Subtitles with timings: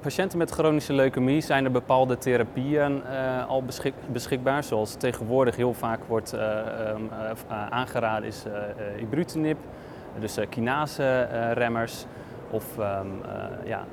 [0.00, 3.02] patiënten met chronische leukemie zijn er bepaalde therapieën
[3.48, 3.64] al
[4.12, 4.64] beschikbaar.
[4.64, 7.02] Zoals tegenwoordig heel vaak wordt ehm,
[7.48, 8.44] aangeraden is
[9.00, 9.58] ibrutinib,
[10.18, 12.06] dus kinase-remmers
[12.50, 13.20] of um,
[13.64, 13.84] ja,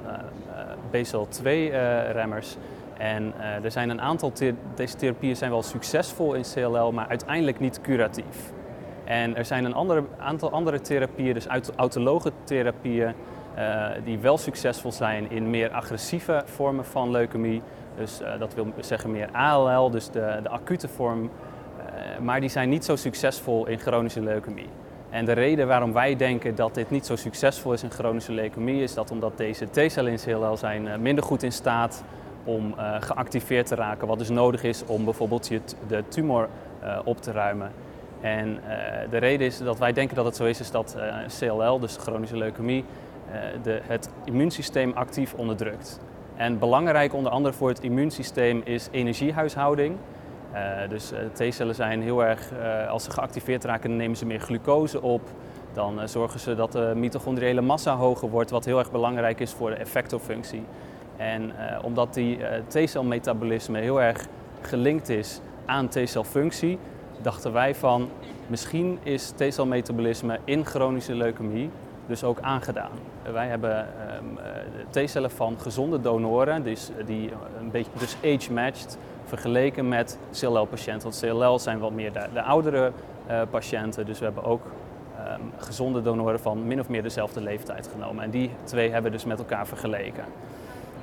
[0.91, 2.57] BCL2-remmers.
[2.97, 4.31] En uh, er zijn een aantal,
[4.75, 8.51] deze therapieën zijn wel succesvol in CLL, maar uiteindelijk niet curatief.
[9.03, 13.13] En er zijn een aantal andere therapieën, dus autologe therapieën,
[13.57, 17.61] uh, die wel succesvol zijn in meer agressieve vormen van leukemie.
[17.95, 21.29] Dus uh, dat wil zeggen meer ALL, dus de, de acute vorm.
[22.21, 24.69] maar die zijn niet zo succesvol in chronische leukemie.
[25.09, 28.83] En de reden waarom wij denken dat dit niet zo succesvol is in chronische leukemie
[28.83, 32.03] is dat omdat deze T-cellen in CLL zijn minder goed in staat
[32.43, 35.49] om geactiveerd te raken, wat dus nodig is om bijvoorbeeld
[35.87, 36.49] de tumor
[37.03, 37.71] op te ruimen.
[38.21, 38.59] En
[39.09, 40.97] de reden is dat wij denken dat het zo is, is dat
[41.39, 42.85] CLL, dus chronische leukemie,
[43.63, 45.99] de, het immuunsysteem actief onderdrukt.
[46.35, 49.97] En belangrijk onder andere voor het immuunsysteem is energiehuishouding.
[50.89, 52.51] dus T-cellen zijn heel erg,
[52.89, 55.21] als ze geactiveerd raken, nemen ze meer glucose op.
[55.73, 59.69] Dan zorgen ze dat de mitochondriële massa hoger wordt, wat heel erg belangrijk is voor
[59.69, 60.63] de effectorfunctie.
[61.17, 64.25] En omdat die T-celmetabolisme heel erg
[64.61, 66.79] gelinkt is aan T-celfunctie,
[67.21, 68.09] dachten wij van
[68.47, 71.69] misschien is T-celmetabolisme in chronische leukemie
[72.07, 72.91] dus ook aangedaan.
[73.31, 73.87] Wij hebben
[74.17, 74.37] um,
[74.89, 81.09] T-cellen van gezonde donoren, dus, die een beetje dus age-matched, vergeleken met CLL-patiënten.
[81.09, 82.91] Want CLL zijn wat meer de, de oudere
[83.49, 84.61] patiënten, dus we hebben ook
[85.33, 88.23] um, gezonde donoren van min of meer dezelfde leeftijd genomen.
[88.23, 90.23] En die twee hebben dus met elkaar vergeleken.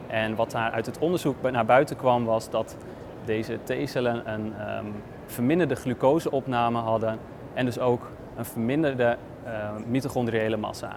[0.07, 2.77] En wat daar uit het onderzoek naar buiten kwam was dat
[3.25, 4.93] deze T-cellen een um,
[5.27, 7.19] verminderde glucoseopname hadden
[7.55, 9.51] en dus ook een verminderde uh,
[9.87, 10.97] mitochondriële massa.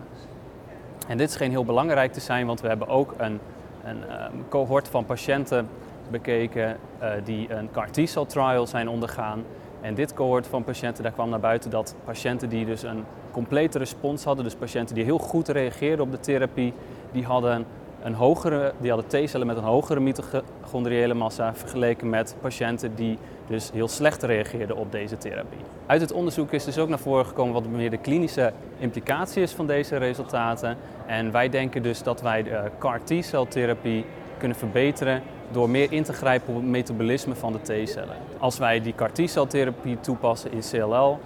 [1.08, 3.40] En dit scheen heel belangrijk te zijn, want we hebben ook een,
[3.84, 5.68] een um, cohort van patiënten
[6.12, 9.44] bekeken uh, die een CAR T-cell trial zijn ondergaan.
[9.82, 13.78] En dit cohort van patiënten, daar kwam naar buiten dat patiënten die dus een complete
[13.78, 16.74] respons hadden, dus patiënten die heel goed reageerden op de therapie,
[17.12, 17.66] die hadden
[18.04, 23.72] een hogere, die hadden T-cellen met een hogere mitochondriële massa vergeleken met patiënten die dus
[23.72, 25.60] heel slecht reageerden op deze therapie.
[25.86, 29.52] Uit het onderzoek is dus ook naar voren gekomen wat meer de klinische implicatie is
[29.52, 30.78] van deze resultaten.
[31.06, 34.06] En wij denken dus dat wij de CAR T-celtherapie
[34.38, 35.22] kunnen verbeteren
[35.52, 38.16] door meer in te grijpen op het metabolisme van de T-cellen.
[38.38, 41.20] Als wij die CAR T-celtherapie toepassen in CLL,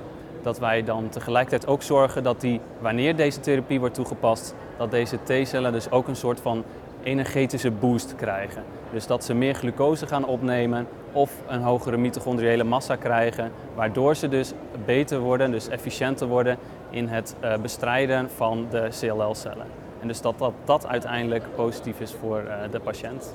[0.44, 5.18] dat wij dan tegelijkertijd ook zorgen dat die, wanneer deze therapie wordt toegepast, dat deze
[5.24, 6.64] T-cellen dus ook een soort van
[7.04, 8.64] energetische boost krijgen.
[8.92, 14.28] Dus dat ze meer glucose gaan opnemen of een hogere mitochondriële massa krijgen, waardoor ze
[14.28, 14.54] dus
[14.86, 16.58] beter worden, dus efficiënter worden
[16.90, 19.66] in het uh, bestrijden van de CLL-cellen.
[20.02, 23.34] En dus dat, dat dat uiteindelijk positief is voor uh, de patiënt.